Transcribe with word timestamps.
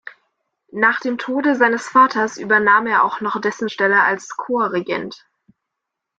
Nach 0.73 0.99
dem 0.99 1.19
Tode 1.19 1.55
seines 1.55 1.85
Vaters 1.87 2.37
übernahm 2.39 2.87
er 2.87 3.03
auch 3.03 3.21
noch 3.21 3.39
dessen 3.39 3.69
Stelle 3.69 4.01
als 4.01 4.29
Chorregent. 4.29 5.27